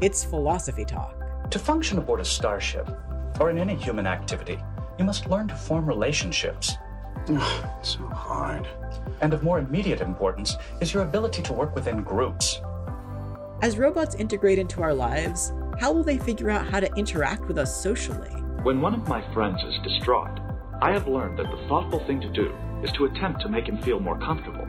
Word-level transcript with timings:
It's 0.00 0.24
Philosophy 0.24 0.86
Talk. 0.86 1.14
To 1.50 1.58
function 1.58 1.98
aboard 1.98 2.20
a 2.20 2.24
starship, 2.24 2.88
or 3.38 3.50
in 3.50 3.58
any 3.58 3.74
human 3.74 4.06
activity, 4.06 4.58
you 4.98 5.04
must 5.04 5.28
learn 5.28 5.48
to 5.48 5.54
form 5.54 5.84
relationships. 5.84 6.72
so 7.82 8.06
hard. 8.06 8.66
And 9.20 9.34
of 9.34 9.42
more 9.42 9.58
immediate 9.58 10.00
importance 10.00 10.56
is 10.80 10.94
your 10.94 11.02
ability 11.02 11.42
to 11.42 11.52
work 11.52 11.74
within 11.74 12.02
groups. 12.02 12.62
As 13.60 13.76
robots 13.76 14.14
integrate 14.14 14.58
into 14.58 14.80
our 14.80 14.94
lives, 14.94 15.52
how 15.78 15.92
will 15.92 16.02
they 16.02 16.16
figure 16.16 16.48
out 16.48 16.66
how 16.66 16.80
to 16.80 16.90
interact 16.94 17.44
with 17.44 17.58
us 17.58 17.82
socially? 17.82 18.30
When 18.62 18.80
one 18.80 18.94
of 18.94 19.06
my 19.06 19.20
friends 19.34 19.62
is 19.62 19.78
distraught, 19.84 20.40
I 20.80 20.92
have 20.92 21.08
learned 21.08 21.38
that 21.38 21.50
the 21.50 21.68
thoughtful 21.68 22.02
thing 22.06 22.22
to 22.22 22.28
do 22.30 22.56
is 22.82 22.90
to 22.92 23.04
attempt 23.04 23.42
to 23.42 23.50
make 23.50 23.68
him 23.68 23.76
feel 23.82 24.00
more 24.00 24.18
comfortable. 24.18 24.66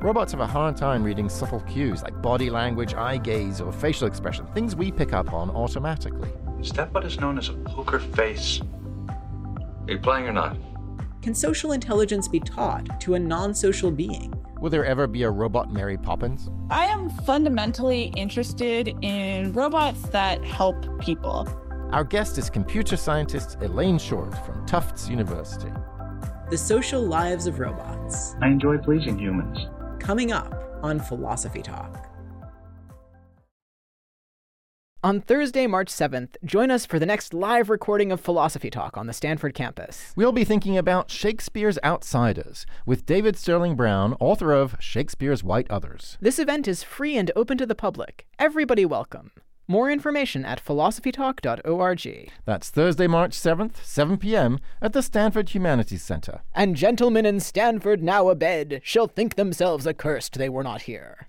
Robots 0.00 0.32
have 0.32 0.40
a 0.40 0.46
hard 0.46 0.76
time 0.76 1.02
reading 1.02 1.28
subtle 1.28 1.60
cues 1.60 2.02
like 2.02 2.20
body 2.20 2.50
language, 2.50 2.92
eye 2.94 3.16
gaze, 3.16 3.62
or 3.62 3.72
facial 3.72 4.06
expression, 4.06 4.46
things 4.54 4.76
we 4.76 4.92
pick 4.92 5.14
up 5.14 5.32
on 5.32 5.48
automatically. 5.50 6.28
Is 6.60 6.70
that 6.72 6.92
what 6.92 7.04
is 7.06 7.18
known 7.18 7.38
as 7.38 7.48
a 7.48 7.54
poker 7.54 7.98
face? 7.98 8.60
Are 9.08 9.92
you 9.92 9.98
playing 9.98 10.28
or 10.28 10.32
not? 10.32 10.58
Can 11.22 11.34
social 11.34 11.72
intelligence 11.72 12.28
be 12.28 12.40
taught 12.40 13.00
to 13.00 13.14
a 13.14 13.18
non 13.18 13.54
social 13.54 13.90
being? 13.90 14.34
Will 14.60 14.68
there 14.68 14.84
ever 14.84 15.06
be 15.06 15.22
a 15.22 15.30
robot 15.30 15.72
Mary 15.72 15.96
Poppins? 15.96 16.50
I 16.70 16.84
am 16.84 17.08
fundamentally 17.08 18.12
interested 18.16 18.94
in 19.02 19.52
robots 19.54 20.02
that 20.10 20.44
help 20.44 21.00
people. 21.00 21.48
Our 21.92 22.04
guest 22.04 22.36
is 22.36 22.50
computer 22.50 22.96
scientist 22.96 23.56
Elaine 23.62 23.98
Short 23.98 24.34
from 24.44 24.66
Tufts 24.66 25.08
University. 25.08 25.72
The 26.50 26.58
Social 26.58 27.02
Lives 27.02 27.46
of 27.46 27.58
Robots. 27.58 28.34
I 28.42 28.48
enjoy 28.48 28.78
pleasing 28.78 29.18
humans. 29.18 29.66
Coming 30.06 30.30
up 30.30 30.54
on 30.84 31.00
Philosophy 31.00 31.62
Talk. 31.62 32.08
On 35.02 35.20
Thursday, 35.20 35.66
March 35.66 35.88
7th, 35.88 36.36
join 36.44 36.70
us 36.70 36.86
for 36.86 37.00
the 37.00 37.06
next 37.06 37.34
live 37.34 37.68
recording 37.68 38.12
of 38.12 38.20
Philosophy 38.20 38.70
Talk 38.70 38.96
on 38.96 39.08
the 39.08 39.12
Stanford 39.12 39.52
campus. 39.52 40.12
We'll 40.14 40.30
be 40.30 40.44
thinking 40.44 40.78
about 40.78 41.10
Shakespeare's 41.10 41.76
Outsiders 41.82 42.66
with 42.86 43.04
David 43.04 43.36
Sterling 43.36 43.74
Brown, 43.74 44.14
author 44.20 44.52
of 44.52 44.76
Shakespeare's 44.78 45.42
White 45.42 45.68
Others. 45.70 46.18
This 46.20 46.38
event 46.38 46.68
is 46.68 46.84
free 46.84 47.16
and 47.16 47.32
open 47.34 47.58
to 47.58 47.66
the 47.66 47.74
public. 47.74 48.26
Everybody 48.38 48.86
welcome. 48.86 49.32
More 49.68 49.90
information 49.90 50.44
at 50.44 50.64
philosophytalk.org. 50.64 52.30
That's 52.44 52.70
Thursday, 52.70 53.06
March 53.08 53.32
7th, 53.32 53.84
7 53.84 54.16
p.m. 54.16 54.60
at 54.80 54.92
the 54.92 55.02
Stanford 55.02 55.48
Humanities 55.48 56.04
Center. 56.04 56.42
And 56.54 56.76
gentlemen 56.76 57.26
in 57.26 57.40
Stanford 57.40 58.00
now 58.00 58.30
abed 58.30 58.80
shall 58.84 59.08
think 59.08 59.34
themselves 59.34 59.86
accursed 59.86 60.38
they 60.38 60.48
were 60.48 60.62
not 60.62 60.82
here. 60.82 61.26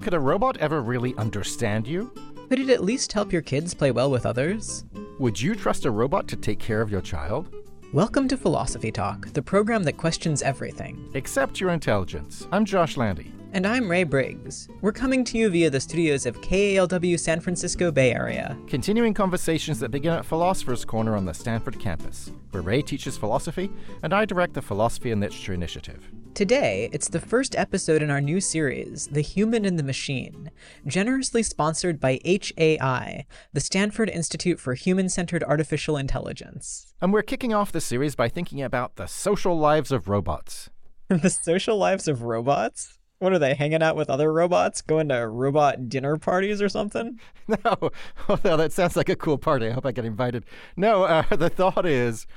Could 0.00 0.14
a 0.14 0.20
robot 0.20 0.56
ever 0.56 0.80
really 0.80 1.14
understand 1.16 1.86
you? 1.86 2.10
Could 2.48 2.60
it 2.60 2.70
at 2.70 2.82
least 2.82 3.12
help 3.12 3.30
your 3.30 3.42
kids 3.42 3.74
play 3.74 3.90
well 3.90 4.10
with 4.10 4.24
others? 4.24 4.86
Would 5.18 5.38
you 5.38 5.54
trust 5.54 5.84
a 5.84 5.90
robot 5.90 6.26
to 6.28 6.36
take 6.36 6.58
care 6.58 6.80
of 6.80 6.90
your 6.90 7.02
child? 7.02 7.54
Welcome 7.94 8.28
to 8.28 8.36
Philosophy 8.36 8.92
Talk, 8.92 9.32
the 9.32 9.40
program 9.40 9.82
that 9.84 9.96
questions 9.96 10.42
everything. 10.42 11.08
Except 11.14 11.58
your 11.58 11.70
intelligence. 11.70 12.46
I'm 12.52 12.66
Josh 12.66 12.98
Landy. 12.98 13.32
And 13.54 13.66
I'm 13.66 13.90
Ray 13.90 14.04
Briggs. 14.04 14.68
We're 14.82 14.92
coming 14.92 15.24
to 15.24 15.38
you 15.38 15.48
via 15.48 15.70
the 15.70 15.80
studios 15.80 16.26
of 16.26 16.38
KALW 16.42 17.18
San 17.18 17.40
Francisco 17.40 17.90
Bay 17.90 18.12
Area. 18.12 18.58
Continuing 18.66 19.14
conversations 19.14 19.80
that 19.80 19.90
begin 19.90 20.12
at 20.12 20.26
Philosopher's 20.26 20.84
Corner 20.84 21.16
on 21.16 21.24
the 21.24 21.32
Stanford 21.32 21.80
campus, 21.80 22.30
where 22.50 22.62
Ray 22.62 22.82
teaches 22.82 23.16
philosophy 23.16 23.72
and 24.02 24.12
I 24.12 24.26
direct 24.26 24.52
the 24.52 24.60
Philosophy 24.60 25.10
and 25.10 25.22
Literature 25.22 25.54
Initiative. 25.54 26.10
Today, 26.38 26.88
it's 26.92 27.08
the 27.08 27.18
first 27.18 27.56
episode 27.56 28.00
in 28.00 28.12
our 28.12 28.20
new 28.20 28.40
series, 28.40 29.08
The 29.08 29.22
Human 29.22 29.64
and 29.64 29.76
the 29.76 29.82
Machine, 29.82 30.52
generously 30.86 31.42
sponsored 31.42 31.98
by 31.98 32.20
HAI, 32.24 33.26
the 33.52 33.60
Stanford 33.60 34.08
Institute 34.08 34.60
for 34.60 34.74
Human 34.74 35.08
Centered 35.08 35.42
Artificial 35.42 35.96
Intelligence. 35.96 36.94
And 37.00 37.12
we're 37.12 37.22
kicking 37.22 37.52
off 37.52 37.72
the 37.72 37.80
series 37.80 38.14
by 38.14 38.28
thinking 38.28 38.62
about 38.62 38.94
the 38.94 39.08
social 39.08 39.58
lives 39.58 39.90
of 39.90 40.06
robots. 40.06 40.70
the 41.08 41.28
social 41.28 41.76
lives 41.76 42.06
of 42.06 42.22
robots? 42.22 43.00
What 43.18 43.32
are 43.32 43.40
they 43.40 43.54
hanging 43.54 43.82
out 43.82 43.96
with 43.96 44.08
other 44.08 44.32
robots, 44.32 44.80
going 44.80 45.08
to 45.08 45.26
robot 45.26 45.88
dinner 45.88 46.18
parties 46.18 46.62
or 46.62 46.68
something? 46.68 47.18
No, 47.64 47.90
although 48.28 48.58
that 48.58 48.72
sounds 48.72 48.94
like 48.94 49.08
a 49.08 49.16
cool 49.16 49.38
party. 49.38 49.68
I 49.68 49.72
hope 49.72 49.86
I 49.86 49.90
get 49.90 50.04
invited. 50.04 50.44
No, 50.76 51.02
uh, 51.02 51.22
the 51.34 51.48
thought 51.48 51.84
is 51.84 52.28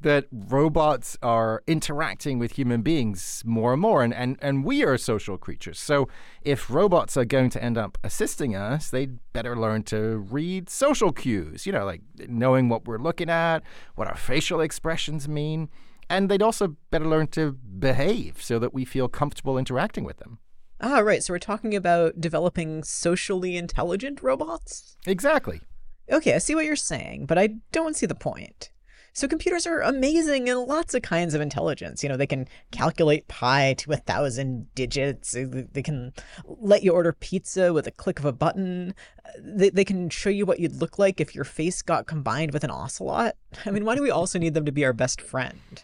that 0.00 0.26
robots 0.30 1.16
are 1.22 1.62
interacting 1.66 2.38
with 2.38 2.52
human 2.52 2.82
beings 2.82 3.42
more 3.46 3.72
and 3.72 3.80
more, 3.80 4.02
and, 4.02 4.12
and, 4.12 4.36
and 4.42 4.64
we 4.64 4.84
are 4.84 4.98
social 4.98 5.38
creatures. 5.38 5.78
So 5.78 6.08
if 6.42 6.70
robots 6.70 7.16
are 7.16 7.24
going 7.24 7.50
to 7.50 7.62
end 7.62 7.78
up 7.78 7.96
assisting 8.04 8.54
us, 8.54 8.90
they'd 8.90 9.18
better 9.32 9.56
learn 9.56 9.82
to 9.84 10.18
read 10.18 10.68
social 10.68 11.12
cues, 11.12 11.66
you 11.66 11.72
know, 11.72 11.84
like 11.84 12.02
knowing 12.28 12.68
what 12.68 12.86
we're 12.86 12.98
looking 12.98 13.30
at, 13.30 13.62
what 13.94 14.06
our 14.06 14.16
facial 14.16 14.60
expressions 14.60 15.28
mean. 15.28 15.70
And 16.08 16.30
they'd 16.30 16.42
also 16.42 16.76
better 16.90 17.06
learn 17.06 17.26
to 17.28 17.52
behave 17.52 18.40
so 18.40 18.58
that 18.58 18.72
we 18.72 18.84
feel 18.84 19.08
comfortable 19.08 19.58
interacting 19.58 20.04
with 20.04 20.18
them. 20.18 20.38
Ah, 20.80 20.98
right. 20.98 21.22
So 21.22 21.32
we're 21.32 21.38
talking 21.38 21.74
about 21.74 22.20
developing 22.20 22.84
socially 22.84 23.56
intelligent 23.56 24.22
robots? 24.22 24.96
Exactly. 25.06 25.62
Okay, 26.10 26.34
I 26.34 26.38
see 26.38 26.54
what 26.54 26.66
you're 26.66 26.76
saying, 26.76 27.26
but 27.26 27.38
I 27.38 27.56
don't 27.72 27.96
see 27.96 28.06
the 28.06 28.14
point. 28.14 28.70
So 29.16 29.26
computers 29.26 29.66
are 29.66 29.80
amazing 29.80 30.48
in 30.48 30.66
lots 30.66 30.92
of 30.92 31.00
kinds 31.00 31.32
of 31.32 31.40
intelligence. 31.40 32.02
You 32.02 32.10
know, 32.10 32.18
they 32.18 32.26
can 32.26 32.46
calculate 32.70 33.26
pi 33.28 33.72
to 33.78 33.92
a 33.92 33.96
thousand 33.96 34.66
digits. 34.74 35.34
They 35.34 35.82
can 35.82 36.12
let 36.44 36.82
you 36.82 36.92
order 36.92 37.14
pizza 37.14 37.72
with 37.72 37.86
a 37.86 37.90
click 37.90 38.18
of 38.18 38.26
a 38.26 38.32
button. 38.32 38.94
Uh, 39.24 39.30
they, 39.42 39.70
they 39.70 39.84
can 39.86 40.10
show 40.10 40.28
you 40.28 40.44
what 40.44 40.60
you'd 40.60 40.82
look 40.82 40.98
like 40.98 41.18
if 41.18 41.34
your 41.34 41.44
face 41.44 41.80
got 41.80 42.06
combined 42.06 42.52
with 42.52 42.62
an 42.62 42.70
ocelot. 42.70 43.36
I 43.64 43.70
mean, 43.70 43.86
why 43.86 43.94
do 43.94 44.02
we 44.02 44.10
also 44.10 44.38
need 44.38 44.52
them 44.52 44.66
to 44.66 44.72
be 44.72 44.84
our 44.84 44.92
best 44.92 45.22
friend? 45.22 45.82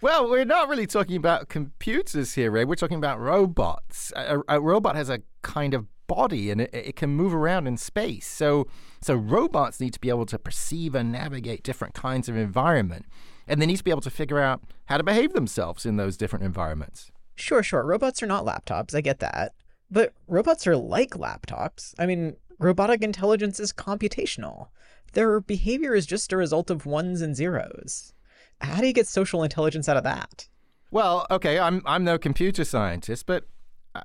Well, 0.00 0.30
we're 0.30 0.46
not 0.46 0.70
really 0.70 0.86
talking 0.86 1.16
about 1.16 1.50
computers 1.50 2.32
here, 2.32 2.50
Ray. 2.50 2.64
We're 2.64 2.76
talking 2.76 2.96
about 2.96 3.20
robots. 3.20 4.10
A, 4.16 4.40
a 4.48 4.58
robot 4.58 4.96
has 4.96 5.10
a 5.10 5.20
kind 5.42 5.74
of 5.74 5.86
body 6.10 6.50
and 6.50 6.60
it, 6.60 6.70
it, 6.74 6.96
can 6.96 7.10
move 7.10 7.32
around 7.32 7.68
in 7.68 7.76
space. 7.76 8.26
So, 8.26 8.66
so 9.00 9.14
robots 9.14 9.78
need 9.78 9.92
to 9.92 10.00
be 10.00 10.08
able 10.08 10.26
to 10.26 10.40
perceive 10.40 10.96
and 10.96 11.12
navigate 11.12 11.62
different 11.62 11.94
kinds 11.94 12.28
of 12.28 12.36
environment, 12.36 13.06
and 13.46 13.62
they 13.62 13.66
need 13.66 13.76
to 13.76 13.84
be 13.84 13.92
able 13.92 14.00
to 14.00 14.10
figure 14.10 14.40
out 14.40 14.60
how 14.86 14.96
to 14.96 15.04
behave 15.04 15.34
themselves 15.34 15.86
in 15.86 15.96
those 15.96 16.16
different 16.16 16.44
environments. 16.44 17.12
Sure, 17.36 17.62
sure. 17.62 17.84
Robots 17.84 18.22
are 18.24 18.26
not 18.26 18.44
laptops. 18.44 18.92
I 18.92 19.00
get 19.00 19.20
that. 19.20 19.52
But 19.88 20.12
robots 20.26 20.66
are 20.66 20.76
like 20.76 21.10
laptops. 21.10 21.94
I 21.96 22.06
mean, 22.06 22.34
robotic 22.58 23.02
intelligence 23.02 23.60
is 23.60 23.72
computational. 23.72 24.68
Their 25.12 25.40
behavior 25.40 25.94
is 25.94 26.06
just 26.06 26.32
a 26.32 26.36
result 26.36 26.70
of 26.70 26.86
ones 26.86 27.20
and 27.20 27.36
zeros. 27.36 28.12
How 28.60 28.80
do 28.80 28.86
you 28.88 28.92
get 28.92 29.06
social 29.06 29.44
intelligence 29.44 29.88
out 29.88 29.96
of 29.96 30.04
that? 30.04 30.48
Well, 30.90 31.26
okay, 31.30 31.58
I'm 31.58 31.82
I'm 31.86 32.02
no 32.02 32.18
computer 32.18 32.64
scientist, 32.64 33.26
but 33.26 33.44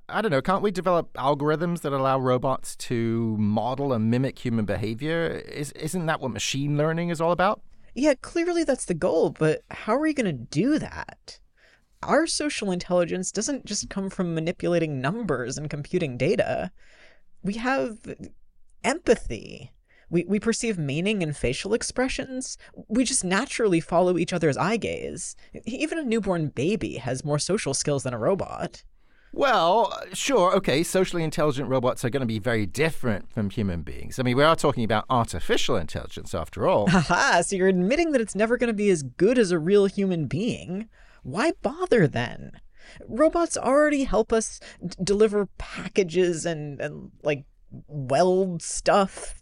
I 0.10 0.22
don't 0.22 0.32
know, 0.32 0.42
can't 0.42 0.64
we 0.64 0.72
develop 0.72 1.14
algorithms 1.14 1.82
that 1.82 1.94
allow 1.94 2.20
robots 2.20 2.76
to 2.78 3.38
model 3.38 3.94
and 3.94 4.10
mimic 4.10 4.40
human 4.40 4.66
behavior? 4.66 5.28
Is 5.28 5.72
isn't 5.74 6.06
that 6.08 6.22
what 6.22 6.32
machine 6.32 6.78
learning 6.78 7.10
is 7.10 7.22
all 7.22 7.32
about? 7.32 7.62
Yeah, 7.94 8.16
clearly 8.16 8.64
that's 8.64 8.86
the 8.86 8.94
goal, 8.94 9.30
but 9.30 9.62
how 9.70 9.96
are 9.96 10.02
we 10.02 10.14
going 10.14 10.26
to 10.26 10.34
do 10.34 10.80
that? 10.80 11.40
Our 12.04 12.28
social 12.28 12.72
intelligence 12.72 13.32
doesn't 13.32 13.66
just 13.66 13.90
come 13.90 14.10
from 14.10 14.36
manipulating 14.36 15.02
numbers 15.02 15.58
and 15.58 15.70
computing 15.70 16.18
data. 16.18 16.72
We 17.42 17.54
have 17.54 18.00
empathy 18.84 19.72
we, 20.10 20.24
we 20.26 20.40
perceive 20.40 20.78
meaning 20.78 21.22
in 21.22 21.34
facial 21.34 21.74
expressions. 21.74 22.58
We 22.88 23.04
just 23.04 23.24
naturally 23.24 23.80
follow 23.80 24.18
each 24.18 24.34
other's 24.34 24.58
eye 24.58 24.78
gaze. 24.78 25.36
Even 25.66 25.98
a 25.98 26.04
newborn 26.04 26.50
baby 26.50 26.98
has 26.98 27.26
more 27.26 27.40
social 27.40 27.74
skills 27.74 28.04
than 28.04 28.14
a 28.14 28.20
robot. 28.20 28.84
Well, 29.36 29.94
sure, 30.14 30.56
okay, 30.56 30.82
socially 30.82 31.22
intelligent 31.22 31.68
robots 31.68 32.06
are 32.06 32.10
going 32.10 32.22
to 32.22 32.26
be 32.26 32.40
very 32.40 32.66
different 32.66 33.30
from 33.30 33.50
human 33.50 33.82
beings. 33.82 34.18
I 34.18 34.24
mean, 34.24 34.38
we 34.38 34.44
are 34.46 34.56
talking 34.56 34.86
about 34.86 35.04
artificial 35.10 35.76
intelligence 35.76 36.34
after 36.34 36.70
all. 36.70 36.88
Haha, 36.90 37.42
so 37.42 37.58
you're 37.58 37.68
admitting 37.68 38.14
that 38.14 38.22
it's 38.22 38.34
never 38.34 38.56
going 38.56 38.70
to 38.70 38.74
be 38.74 38.90
as 38.90 39.04
good 39.04 39.38
as 39.38 39.52
a 39.52 39.60
real 39.60 39.88
human 39.88 40.28
being? 40.28 40.88
Why 41.24 41.52
bother 41.62 42.08
then? 42.08 42.54
Robots 43.10 43.58
already 43.58 44.06
help 44.06 44.32
us 44.32 44.62
d- 44.82 44.96
deliver 45.04 45.48
packages 45.58 46.46
and, 46.46 46.80
and 46.80 47.12
like 47.22 47.44
weld 47.88 48.62
stuff. 48.62 49.42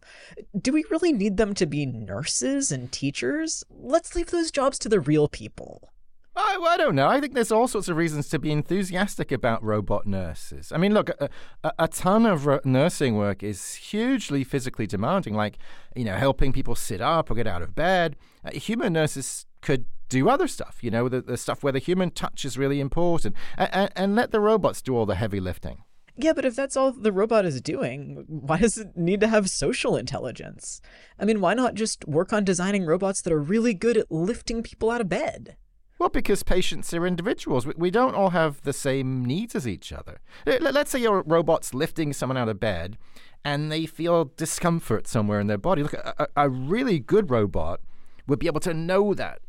Do 0.59 0.73
we 0.73 0.85
really 0.89 1.13
need 1.13 1.37
them 1.37 1.53
to 1.53 1.67
be 1.67 1.85
nurses 1.85 2.71
and 2.71 2.91
teachers? 2.91 3.63
Let's 3.69 4.15
leave 4.15 4.31
those 4.31 4.49
jobs 4.49 4.79
to 4.79 4.89
the 4.89 4.99
real 4.99 5.27
people. 5.27 5.92
I, 6.35 6.57
I 6.61 6.77
don't 6.77 6.95
know. 6.95 7.07
I 7.07 7.19
think 7.19 7.33
there's 7.33 7.51
all 7.51 7.67
sorts 7.67 7.89
of 7.89 7.95
reasons 7.95 8.27
to 8.29 8.39
be 8.39 8.51
enthusiastic 8.51 9.31
about 9.31 9.63
robot 9.63 10.07
nurses. 10.07 10.71
I 10.71 10.77
mean, 10.77 10.93
look, 10.93 11.09
a, 11.09 11.29
a, 11.63 11.71
a 11.79 11.87
ton 11.87 12.25
of 12.25 12.45
ro- 12.45 12.59
nursing 12.63 13.15
work 13.17 13.43
is 13.43 13.75
hugely 13.75 14.43
physically 14.43 14.87
demanding, 14.87 15.35
like, 15.35 15.59
you 15.95 16.05
know, 16.05 16.15
helping 16.15 16.51
people 16.51 16.75
sit 16.75 17.01
up 17.01 17.29
or 17.29 17.35
get 17.35 17.45
out 17.45 17.61
of 17.61 17.75
bed. 17.75 18.15
Uh, 18.43 18.51
human 18.51 18.93
nurses 18.93 19.45
could 19.61 19.85
do 20.09 20.27
other 20.27 20.47
stuff, 20.47 20.79
you 20.81 20.91
know, 20.91 21.07
the, 21.07 21.21
the 21.21 21.37
stuff 21.37 21.63
where 21.63 21.73
the 21.73 21.79
human 21.79 22.11
touch 22.11 22.45
is 22.45 22.57
really 22.57 22.79
important, 22.79 23.35
and, 23.57 23.69
and, 23.73 23.91
and 23.95 24.15
let 24.15 24.31
the 24.31 24.39
robots 24.39 24.81
do 24.81 24.95
all 24.95 25.05
the 25.05 25.15
heavy 25.15 25.39
lifting. 25.39 25.83
Yeah, 26.15 26.33
but 26.33 26.45
if 26.45 26.55
that's 26.55 26.77
all 26.77 26.91
the 26.91 27.11
robot 27.11 27.45
is 27.45 27.59
doing, 27.61 28.23
why 28.27 28.59
does 28.59 28.77
it 28.77 28.95
need 28.95 29.21
to 29.21 29.27
have 29.27 29.49
social 29.49 29.95
intelligence? 29.97 30.81
I 31.17 31.25
mean, 31.25 31.41
why 31.41 31.55
not 31.55 31.73
just 31.73 32.07
work 32.07 32.31
on 32.31 32.43
designing 32.43 32.85
robots 32.85 33.21
that 33.21 33.33
are 33.33 33.39
really 33.39 33.73
good 33.73 33.97
at 33.97 34.11
lifting 34.11 34.61
people 34.61 34.91
out 34.91 35.01
of 35.01 35.09
bed? 35.09 35.57
Well, 35.99 36.09
because 36.09 36.43
patients 36.43 36.93
are 36.93 37.05
individuals. 37.05 37.65
We 37.65 37.73
we 37.77 37.91
don't 37.91 38.15
all 38.15 38.31
have 38.31 38.61
the 38.63 38.73
same 38.73 39.23
needs 39.23 39.55
as 39.55 39.67
each 39.67 39.93
other. 39.93 40.19
Let's 40.45 40.91
say 40.91 40.99
your 40.99 41.23
robot's 41.23 41.73
lifting 41.73 42.13
someone 42.13 42.37
out 42.37 42.49
of 42.49 42.59
bed 42.59 42.97
and 43.45 43.71
they 43.71 43.85
feel 43.85 44.31
discomfort 44.37 45.07
somewhere 45.07 45.39
in 45.39 45.47
their 45.47 45.57
body. 45.57 45.83
Look, 45.83 45.93
a, 45.93 46.27
a 46.35 46.49
really 46.49 46.99
good 46.99 47.29
robot 47.29 47.81
would 48.27 48.39
be 48.39 48.47
able 48.47 48.61
to 48.61 48.73
know 48.73 49.13
that 49.13 49.39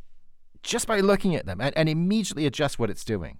just 0.62 0.86
by 0.86 1.00
looking 1.00 1.34
at 1.36 1.46
them 1.46 1.60
and, 1.60 1.76
and 1.76 1.88
immediately 1.88 2.46
adjust 2.46 2.78
what 2.78 2.90
it's 2.90 3.04
doing. 3.04 3.38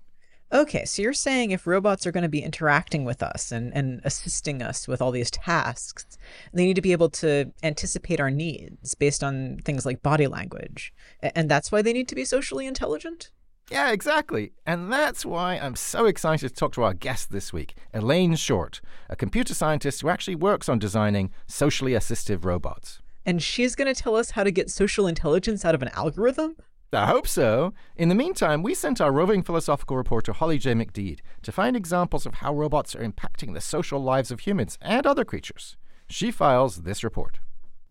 Okay, 0.55 0.85
so 0.85 1.03
you're 1.03 1.13
saying 1.13 1.51
if 1.51 1.67
robots 1.67 2.07
are 2.07 2.13
going 2.13 2.23
to 2.23 2.29
be 2.29 2.43
interacting 2.43 3.05
with 3.05 3.25
us 3.25 3.51
and, 3.51 3.75
and 3.75 4.01
assisting 4.05 4.63
us 4.63 4.87
with 4.87 5.03
all 5.03 5.11
these 5.11 5.31
tasks, 5.33 6.17
they 6.53 6.65
need 6.65 6.77
to 6.77 6.81
be 6.81 6.93
able 6.93 7.11
to 7.11 7.53
anticipate 7.65 8.21
our 8.21 8.31
needs 8.31 8.95
based 8.95 9.25
on 9.25 9.59
things 9.65 9.85
like 9.85 10.01
body 10.01 10.29
language. 10.29 10.95
And 11.21 11.51
that's 11.51 11.73
why 11.73 11.83
they 11.83 11.93
need 11.93 12.07
to 12.07 12.15
be 12.15 12.25
socially 12.25 12.69
intelligent? 12.69 13.33
Yeah, 13.69 13.91
exactly. 13.91 14.53
And 14.65 14.93
that's 14.93 15.27
why 15.27 15.55
I'm 15.55 15.75
so 15.75 16.07
excited 16.07 16.51
to 16.51 16.55
talk 16.55 16.73
to 16.75 16.85
our 16.85 16.95
guest 16.95 17.33
this 17.33 17.53
week, 17.53 17.75
Elaine 17.93 18.37
Short, 18.37 18.81
a 19.09 19.17
computer 19.17 19.55
scientist 19.55 20.03
who 20.03 20.09
actually 20.09 20.37
works 20.37 20.69
on 20.69 20.79
designing 20.79 21.33
socially 21.49 21.93
assistive 21.93 22.45
robots. 22.45 23.01
And 23.27 23.43
she's 23.43 23.75
going 23.75 23.93
to 23.93 24.01
tell 24.01 24.15
us 24.15 24.33
how 24.33 24.45
to 24.45 24.53
get 24.53 24.71
social 24.71 25.09
intelligence 25.09 25.65
out 25.65 25.75
of 25.75 25.83
an 25.83 25.89
algorithm? 25.95 26.57
I 26.95 27.07
hope 27.07 27.27
so. 27.27 27.75
In 27.97 28.09
the 28.09 28.15
meantime, 28.15 28.63
we 28.63 28.75
sent 28.75 29.01
our 29.01 29.13
roving 29.13 29.43
philosophical 29.43 29.97
reporter 29.97 30.33
Holly 30.33 30.59
J. 30.59 30.75
McDede 30.75 31.21
to 31.43 31.53
find 31.53 31.77
examples 31.77 32.27
of 32.27 32.35
how 32.35 32.55
robots 32.55 32.95
are 32.95 33.07
impacting 33.07 33.55
the 33.55 33.61
social 33.61 34.01
lives 34.01 34.31
of 34.31 34.41
humans 34.41 34.79
and 34.81 35.07
other 35.07 35.25
creatures. 35.25 35.77
She 36.09 36.31
files 36.31 36.83
this 36.83 37.03
report. 37.03 37.39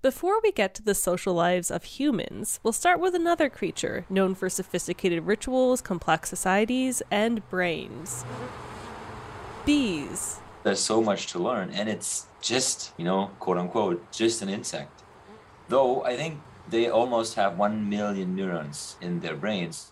Before 0.01 0.39
we 0.41 0.51
get 0.51 0.73
to 0.75 0.83
the 0.83 0.95
social 0.95 1.33
lives 1.33 1.71
of 1.71 1.83
humans, 1.83 2.59
we'll 2.61 2.73
start 2.73 2.99
with 2.99 3.15
another 3.15 3.49
creature 3.49 4.05
known 4.09 4.35
for 4.35 4.49
sophisticated 4.49 5.25
rituals, 5.25 5.81
complex 5.81 6.29
societies, 6.29 7.01
and 7.09 7.47
brains 7.49 8.25
bees. 9.65 10.39
There's 10.63 10.79
so 10.79 11.01
much 11.01 11.27
to 11.27 11.39
learn, 11.39 11.69
and 11.71 11.89
it's 11.89 12.27
just, 12.41 12.93
you 12.97 13.05
know, 13.05 13.31
quote 13.39 13.57
unquote, 13.57 14.11
just 14.11 14.41
an 14.41 14.49
insect. 14.49 15.03
Though 15.69 16.03
I 16.03 16.15
think 16.15 16.39
they 16.69 16.89
almost 16.89 17.35
have 17.35 17.57
1 17.57 17.89
million 17.89 18.35
neurons 18.35 18.97
in 19.01 19.19
their 19.19 19.35
brains. 19.35 19.91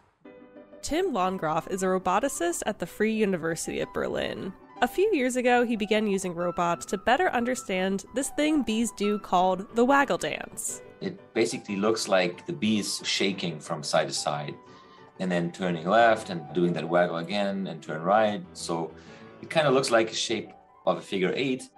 Tim 0.81 1.13
Landgraf 1.13 1.67
is 1.69 1.83
a 1.83 1.87
roboticist 1.87 2.63
at 2.65 2.79
the 2.79 2.85
Free 2.85 3.13
University 3.13 3.81
of 3.81 3.93
Berlin. 3.93 4.51
A 4.81 4.87
few 4.87 5.13
years 5.13 5.35
ago, 5.35 5.63
he 5.63 5.75
began 5.75 6.07
using 6.07 6.33
robots 6.33 6.87
to 6.87 6.97
better 6.97 7.29
understand 7.29 8.05
this 8.15 8.29
thing 8.29 8.63
bees 8.63 8.91
do 8.93 9.19
called 9.19 9.67
the 9.75 9.85
waggle 9.85 10.17
dance. 10.17 10.81
It 11.01 11.33
basically 11.35 11.75
looks 11.75 12.07
like 12.07 12.47
the 12.47 12.53
bees 12.53 12.99
shaking 13.03 13.59
from 13.59 13.83
side 13.83 14.07
to 14.07 14.13
side 14.13 14.55
and 15.19 15.31
then 15.31 15.51
turning 15.51 15.87
left 15.87 16.31
and 16.31 16.41
doing 16.53 16.73
that 16.73 16.89
waggle 16.89 17.17
again 17.17 17.67
and 17.67 17.81
turn 17.81 18.01
right. 18.01 18.43
So 18.53 18.91
it 19.43 19.51
kind 19.51 19.67
of 19.67 19.75
looks 19.75 19.91
like 19.91 20.09
a 20.09 20.15
shape 20.15 20.49
of 20.87 20.97
a 20.97 21.01
figure 21.01 21.31
eight, 21.35 21.69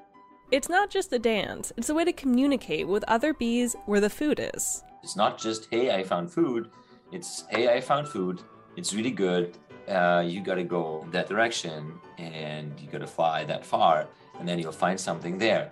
it's 0.54 0.70
not 0.70 0.92
just 0.92 1.12
a 1.12 1.18
dance, 1.18 1.74
it's 1.78 1.90
a 1.90 1.96
way 1.96 2.06
to 2.06 2.14
communicate 2.14 2.88
with 2.88 3.04
other 3.08 3.34
bees 3.34 3.76
where 3.88 4.00
the 4.00 4.10
food 4.10 4.40
is. 4.54 4.84
It's 5.02 5.16
not 5.16 5.40
just, 5.40 5.68
hey, 5.72 5.90
I 5.90 6.04
found 6.04 6.32
food. 6.32 6.70
It's, 7.12 7.46
hey, 7.50 7.76
I 7.76 7.82
found 7.82 8.08
food. 8.08 8.40
It's 8.76 8.94
really 8.94 9.10
good. 9.10 9.58
Uh, 9.88 10.24
you 10.24 10.42
got 10.42 10.56
to 10.56 10.64
go 10.64 11.08
that 11.10 11.28
direction 11.28 12.00
and 12.20 12.80
you 12.80 12.88
got 12.88 13.00
to 13.00 13.08
fly 13.08 13.44
that 13.46 13.66
far, 13.66 14.08
and 14.38 14.48
then 14.48 14.60
you'll 14.60 14.72
find 14.72 15.00
something 15.00 15.40
there. 15.40 15.72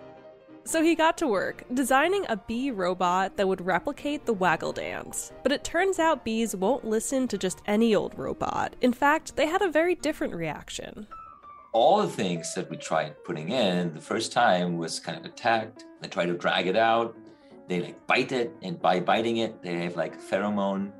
So 0.64 0.82
he 0.82 0.96
got 0.96 1.16
to 1.18 1.28
work, 1.28 1.62
designing 1.72 2.26
a 2.28 2.36
bee 2.36 2.72
robot 2.72 3.36
that 3.36 3.46
would 3.46 3.64
replicate 3.64 4.26
the 4.26 4.32
waggle 4.32 4.72
dance. 4.72 5.30
But 5.44 5.52
it 5.52 5.62
turns 5.62 6.00
out 6.00 6.24
bees 6.24 6.56
won't 6.56 6.84
listen 6.84 7.28
to 7.28 7.38
just 7.38 7.62
any 7.66 7.94
old 7.94 8.18
robot. 8.18 8.74
In 8.80 8.92
fact, 8.92 9.36
they 9.36 9.46
had 9.46 9.62
a 9.62 9.70
very 9.70 9.94
different 9.94 10.34
reaction 10.34 11.06
all 11.72 12.02
the 12.02 12.08
things 12.08 12.54
that 12.54 12.68
we 12.70 12.76
tried 12.76 13.14
putting 13.24 13.48
in 13.48 13.94
the 13.94 14.00
first 14.00 14.30
time 14.30 14.76
was 14.76 15.00
kind 15.00 15.18
of 15.18 15.24
attacked. 15.24 15.84
They 16.00 16.08
try 16.08 16.26
to 16.26 16.34
drag 16.34 16.66
it 16.66 16.76
out. 16.76 17.16
They 17.66 17.80
like 17.80 18.06
bite 18.06 18.32
it, 18.32 18.52
and 18.62 18.80
by 18.80 19.00
biting 19.00 19.38
it, 19.38 19.62
they 19.62 19.82
have 19.84 19.96
like 19.96 20.20
pheromone 20.20 20.92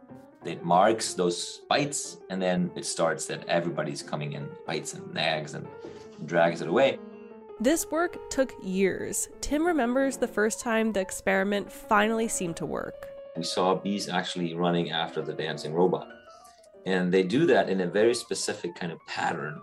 that 0.44 0.64
marks 0.64 1.14
those 1.14 1.60
bites, 1.68 2.18
and 2.30 2.40
then 2.40 2.70
it 2.74 2.86
starts 2.86 3.26
that 3.26 3.46
everybody's 3.48 4.02
coming 4.02 4.32
in, 4.32 4.48
bites 4.66 4.94
and 4.94 5.12
nags 5.12 5.54
and 5.54 5.66
drags 6.24 6.62
it 6.62 6.68
away. 6.68 6.98
This 7.60 7.86
work 7.90 8.30
took 8.30 8.54
years. 8.62 9.28
Tim 9.40 9.64
remembers 9.64 10.16
the 10.16 10.26
first 10.26 10.58
time 10.58 10.92
the 10.92 11.00
experiment 11.00 11.70
finally 11.70 12.26
seemed 12.26 12.56
to 12.56 12.66
work. 12.66 13.06
We 13.36 13.44
saw 13.44 13.74
bees 13.74 14.08
actually 14.08 14.54
running 14.54 14.90
after 14.90 15.22
the 15.22 15.32
dancing 15.32 15.74
robot. 15.74 16.08
And 16.86 17.12
they 17.12 17.22
do 17.22 17.46
that 17.46 17.68
in 17.68 17.82
a 17.82 17.86
very 17.86 18.14
specific 18.14 18.74
kind 18.74 18.90
of 18.90 18.98
pattern 19.06 19.60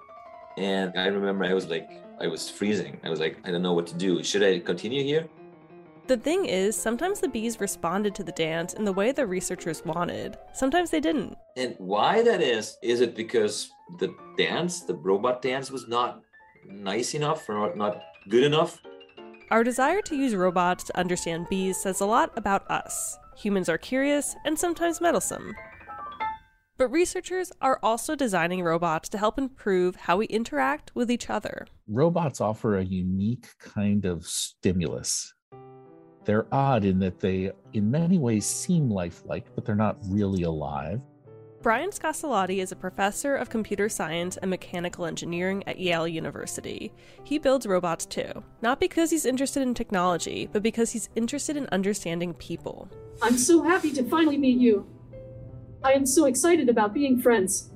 and 0.59 0.97
I 0.97 1.07
remember 1.07 1.45
I 1.45 1.53
was 1.53 1.67
like, 1.67 1.89
I 2.19 2.27
was 2.27 2.49
freezing. 2.49 2.99
I 3.03 3.09
was 3.09 3.19
like, 3.19 3.37
I 3.45 3.51
don't 3.51 3.61
know 3.61 3.73
what 3.73 3.87
to 3.87 3.95
do. 3.95 4.21
Should 4.23 4.43
I 4.43 4.59
continue 4.59 5.03
here? 5.03 5.27
The 6.07 6.17
thing 6.17 6.45
is, 6.45 6.75
sometimes 6.75 7.21
the 7.21 7.29
bees 7.29 7.61
responded 7.61 8.13
to 8.15 8.23
the 8.23 8.31
dance 8.33 8.73
in 8.73 8.83
the 8.83 8.91
way 8.91 9.11
the 9.11 9.25
researchers 9.25 9.85
wanted. 9.85 10.37
Sometimes 10.53 10.89
they 10.89 10.99
didn't. 10.99 11.37
And 11.55 11.75
why 11.77 12.21
that 12.23 12.41
is, 12.41 12.77
is 12.81 12.99
it 12.99 13.15
because 13.15 13.71
the 13.99 14.13
dance, 14.37 14.81
the 14.81 14.95
robot 14.95 15.41
dance, 15.41 15.71
was 15.71 15.87
not 15.87 16.21
nice 16.65 17.13
enough 17.13 17.47
or 17.47 17.73
not 17.75 18.01
good 18.27 18.43
enough? 18.43 18.81
Our 19.51 19.63
desire 19.63 20.01
to 20.01 20.15
use 20.15 20.35
robots 20.35 20.83
to 20.85 20.97
understand 20.97 21.47
bees 21.49 21.77
says 21.77 22.01
a 22.01 22.05
lot 22.05 22.31
about 22.35 22.69
us. 22.69 23.17
Humans 23.37 23.69
are 23.69 23.77
curious 23.77 24.35
and 24.45 24.59
sometimes 24.59 24.99
meddlesome. 24.99 25.55
But 26.79 26.93
researchers 26.93 27.51
are 27.59 27.77
also 27.83 28.15
designing 28.15 28.63
robots 28.63 29.09
to 29.09 29.17
help 29.17 29.37
improve 29.37 29.97
how 29.97 30.15
we 30.15 30.27
interact 30.27 30.95
with 30.95 31.11
each 31.11 31.29
other. 31.29 31.67
Robots 31.89 32.39
offer 32.39 32.77
a 32.77 32.85
unique 32.85 33.49
kind 33.59 34.05
of 34.05 34.25
stimulus. 34.25 35.33
They're 36.23 36.47
odd 36.53 36.85
in 36.85 36.99
that 36.99 37.19
they, 37.19 37.51
in 37.73 37.91
many 37.91 38.17
ways, 38.17 38.45
seem 38.45 38.89
lifelike, 38.89 39.53
but 39.55 39.65
they're 39.65 39.75
not 39.75 39.97
really 40.07 40.43
alive. 40.43 41.01
Brian 41.61 41.89
Scassellati 41.89 42.59
is 42.59 42.71
a 42.71 42.77
professor 42.77 43.35
of 43.35 43.49
computer 43.49 43.89
science 43.89 44.37
and 44.37 44.49
mechanical 44.49 45.05
engineering 45.05 45.61
at 45.67 45.79
Yale 45.79 46.07
University. 46.07 46.93
He 47.25 47.39
builds 47.39 47.67
robots 47.67 48.05
too, 48.05 48.31
not 48.61 48.79
because 48.79 49.11
he's 49.11 49.25
interested 49.25 49.63
in 49.63 49.73
technology, 49.73 50.47
but 50.49 50.63
because 50.63 50.93
he's 50.93 51.09
interested 51.17 51.57
in 51.57 51.67
understanding 51.73 52.33
people. 52.35 52.89
I'm 53.21 53.37
so 53.37 53.63
happy 53.63 53.91
to 53.91 54.03
finally 54.05 54.37
meet 54.37 54.61
you. 54.61 54.87
I 55.81 55.93
am 55.93 56.05
so 56.05 56.25
excited 56.25 56.67
about 56.67 56.93
being 56.93 57.21
friends. 57.21 57.71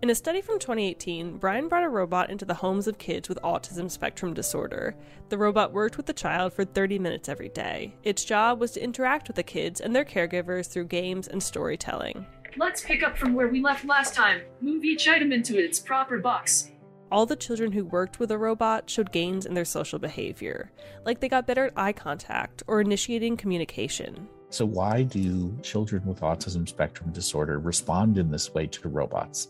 In 0.00 0.08
a 0.08 0.14
study 0.14 0.40
from 0.40 0.58
2018, 0.58 1.36
Brian 1.36 1.68
brought 1.68 1.84
a 1.84 1.88
robot 1.88 2.30
into 2.30 2.46
the 2.46 2.54
homes 2.54 2.86
of 2.86 2.98
kids 2.98 3.28
with 3.28 3.38
autism 3.42 3.90
spectrum 3.90 4.32
disorder. 4.32 4.96
The 5.28 5.38
robot 5.38 5.72
worked 5.72 5.98
with 5.98 6.06
the 6.06 6.12
child 6.14 6.54
for 6.54 6.64
30 6.64 6.98
minutes 6.98 7.28
every 7.28 7.50
day. 7.50 7.94
Its 8.02 8.24
job 8.24 8.60
was 8.60 8.72
to 8.72 8.82
interact 8.82 9.28
with 9.28 9.36
the 9.36 9.42
kids 9.42 9.80
and 9.80 9.94
their 9.94 10.04
caregivers 10.04 10.70
through 10.70 10.86
games 10.86 11.28
and 11.28 11.42
storytelling. 11.42 12.24
Let's 12.56 12.82
pick 12.82 13.02
up 13.02 13.18
from 13.18 13.34
where 13.34 13.48
we 13.48 13.60
left 13.60 13.84
last 13.84 14.14
time. 14.14 14.40
Move 14.60 14.84
each 14.84 15.06
item 15.06 15.32
into 15.32 15.58
its 15.58 15.80
proper 15.80 16.18
box. 16.18 16.70
All 17.12 17.26
the 17.26 17.36
children 17.36 17.72
who 17.72 17.84
worked 17.84 18.18
with 18.18 18.30
the 18.30 18.38
robot 18.38 18.88
showed 18.88 19.12
gains 19.12 19.44
in 19.44 19.54
their 19.54 19.64
social 19.66 19.98
behavior, 19.98 20.72
like 21.04 21.20
they 21.20 21.28
got 21.28 21.46
better 21.46 21.66
at 21.66 21.72
eye 21.76 21.92
contact 21.92 22.62
or 22.66 22.80
initiating 22.80 23.36
communication. 23.36 24.28
So, 24.54 24.64
why 24.64 25.02
do 25.02 25.52
children 25.62 26.06
with 26.06 26.20
autism 26.20 26.68
spectrum 26.68 27.10
disorder 27.10 27.58
respond 27.58 28.18
in 28.18 28.30
this 28.30 28.54
way 28.54 28.68
to 28.68 28.88
robots? 28.88 29.48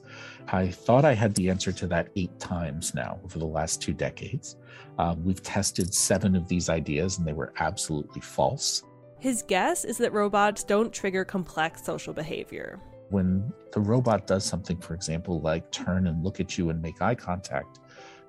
I 0.48 0.68
thought 0.68 1.04
I 1.04 1.12
had 1.12 1.34
the 1.34 1.50
answer 1.50 1.72
to 1.72 1.86
that 1.88 2.08
eight 2.16 2.40
times 2.40 2.94
now 2.94 3.18
over 3.22 3.38
the 3.38 3.44
last 3.44 3.82
two 3.82 3.92
decades. 3.92 4.56
Um, 4.98 5.22
we've 5.22 5.42
tested 5.42 5.92
seven 5.92 6.34
of 6.34 6.48
these 6.48 6.70
ideas 6.70 7.18
and 7.18 7.26
they 7.26 7.34
were 7.34 7.52
absolutely 7.58 8.22
false. 8.22 8.82
His 9.18 9.42
guess 9.42 9.84
is 9.84 9.98
that 9.98 10.14
robots 10.14 10.64
don't 10.64 10.90
trigger 10.90 11.22
complex 11.22 11.84
social 11.84 12.14
behavior. 12.14 12.80
When 13.10 13.52
the 13.72 13.80
robot 13.80 14.26
does 14.26 14.46
something, 14.46 14.78
for 14.78 14.94
example, 14.94 15.38
like 15.42 15.70
turn 15.70 16.06
and 16.06 16.24
look 16.24 16.40
at 16.40 16.56
you 16.56 16.70
and 16.70 16.80
make 16.80 17.02
eye 17.02 17.14
contact, 17.14 17.78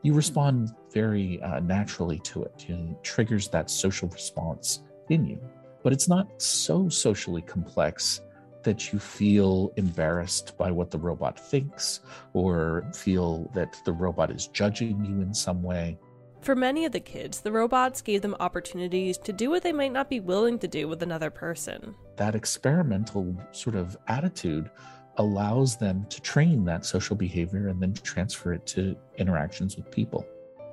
you 0.01 0.11
respond 0.11 0.71
very 0.91 1.41
uh, 1.41 1.61
naturally 1.61 2.19
to 2.25 2.43
it. 2.43 2.65
It 2.67 3.01
triggers 3.01 3.47
that 3.47 3.69
social 3.69 4.09
response 4.09 4.81
in 5.09 5.25
you 5.25 5.39
but 5.85 5.93
it's 5.93 6.07
not 6.07 6.41
so 6.41 6.89
socially 6.89 7.43
complex 7.43 8.21
that 8.63 8.91
you 8.91 8.97
feel 8.97 9.71
embarrassed 9.77 10.57
by 10.57 10.71
what 10.71 10.89
the 10.89 10.97
robot 10.97 11.39
thinks 11.39 11.99
or 12.33 12.83
feel 12.91 13.51
that 13.53 13.79
the 13.85 13.93
robot 13.93 14.31
is 14.31 14.47
judging 14.47 15.05
you 15.05 15.21
in 15.21 15.31
some 15.31 15.61
way. 15.61 15.95
For 16.41 16.55
many 16.55 16.85
of 16.85 16.91
the 16.91 16.99
kids, 16.99 17.41
the 17.41 17.51
robots 17.51 18.01
gave 18.01 18.23
them 18.23 18.35
opportunities 18.39 19.19
to 19.19 19.31
do 19.31 19.51
what 19.51 19.61
they 19.61 19.71
might 19.71 19.93
not 19.93 20.09
be 20.09 20.19
willing 20.19 20.57
to 20.57 20.67
do 20.67 20.87
with 20.87 21.03
another 21.03 21.29
person. 21.29 21.93
That 22.15 22.33
experimental 22.33 23.37
sort 23.51 23.75
of 23.75 23.95
attitude 24.07 24.71
allows 25.17 25.77
them 25.77 26.07
to 26.09 26.19
train 26.19 26.65
that 26.65 26.83
social 26.83 27.15
behavior 27.15 27.67
and 27.67 27.79
then 27.79 27.93
transfer 27.93 28.53
it 28.53 28.65
to 28.67 28.95
interactions 29.19 29.75
with 29.75 29.91
people. 29.91 30.25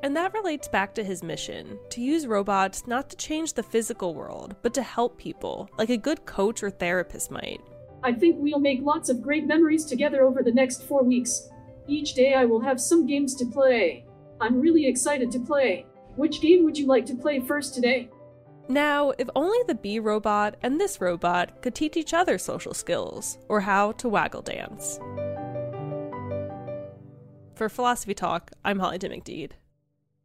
And 0.02 0.16
that 0.16 0.35
relates 0.35 0.66
back 0.66 0.94
to 0.97 1.04
his 1.04 1.23
mission 1.23 1.78
to 1.90 2.00
use 2.00 2.26
robots 2.26 2.88
not 2.88 3.09
to 3.11 3.16
change 3.16 3.52
the 3.52 3.62
physical 3.62 4.14
world, 4.14 4.56
but 4.61 4.75
to 4.75 4.82
help 4.82 5.16
people, 5.16 5.71
like 5.78 5.90
a 5.90 5.97
good 5.97 6.26
coach 6.26 6.62
or 6.64 6.71
therapist 6.71 7.30
might. 7.30 7.61
I 8.02 8.12
think 8.12 8.37
we'll 8.38 8.59
make 8.59 8.80
lots 8.82 9.09
of 9.09 9.23
great 9.23 9.47
memories 9.47 9.85
together 9.85 10.25
over 10.25 10.42
the 10.42 10.50
next 10.50 10.82
four 10.82 11.04
weeks. 11.04 11.49
Each 11.87 12.14
day 12.14 12.35
I 12.35 12.44
will 12.44 12.61
have 12.61 12.80
some 12.80 13.06
games 13.06 13.37
to 13.37 13.47
play. 13.47 14.04
I'm 14.40 14.61
really 14.61 14.87
excited 14.87 15.30
to 15.32 15.38
play. 15.38 15.87
Which 16.16 16.40
game 16.40 16.64
would 16.64 16.76
you 16.76 16.87
like 16.87 17.06
to 17.06 17.14
play 17.14 17.38
first 17.38 17.75
today? 17.75 18.11
Now, 18.68 19.12
if 19.18 19.28
only 19.37 19.59
the 19.68 19.75
bee 19.76 20.00
robot 20.00 20.56
and 20.62 20.80
this 20.80 21.00
robot 21.00 21.62
could 21.62 21.76
teach 21.76 21.97
each 21.97 22.12
other 22.12 22.38
social 22.38 22.75
skills, 22.75 23.38
or 23.49 23.61
how 23.61 23.92
to 23.92 24.09
waggle 24.09 24.42
dance. 24.42 24.99
For 27.54 27.68
Philosophy 27.68 28.14
Talk, 28.14 28.50
I'm 28.64 28.80
Holly 28.80 28.99
J. 28.99 29.09
McDede. 29.09 29.52